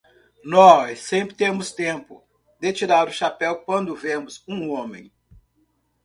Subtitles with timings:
[0.43, 2.23] Nós sempre temos tempo
[2.59, 5.11] de tirar o chapéu quando vemos um homem.